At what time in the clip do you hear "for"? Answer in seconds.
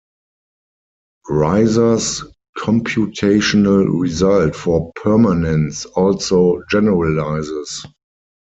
4.55-4.91